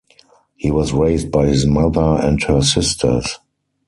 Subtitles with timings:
[0.55, 3.37] He was raised by his mother and her sisters.